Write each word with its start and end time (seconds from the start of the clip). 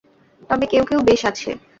তবে 0.49 0.65
কেউ 0.71 0.83
কেউ 0.89 0.99
বেশ 1.09 1.21
আছে। 1.29 1.49